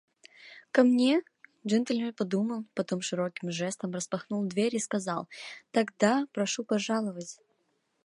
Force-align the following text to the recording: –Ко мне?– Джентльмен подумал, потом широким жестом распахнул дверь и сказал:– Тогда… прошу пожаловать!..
–Ко 0.73 0.81
мне?– 0.83 1.21
Джентльмен 1.67 2.11
подумал, 2.13 2.65
потом 2.73 3.01
широким 3.01 3.51
жестом 3.51 3.91
распахнул 3.93 4.43
дверь 4.45 4.75
и 4.77 4.85
сказал:– 4.87 5.29
Тогда… 5.71 6.25
прошу 6.33 6.63
пожаловать!.. 6.63 7.39